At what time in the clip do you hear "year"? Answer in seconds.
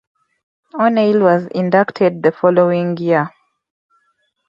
2.97-3.29